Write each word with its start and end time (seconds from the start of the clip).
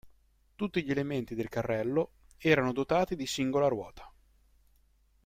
Tutti 0.55 0.83
gli 0.83 0.89
elementi 0.89 1.35
del 1.35 1.47
carrello 1.47 2.13
erano 2.39 2.73
dotati 2.73 3.15
di 3.15 3.27
singola 3.27 3.67
ruota. 3.67 4.11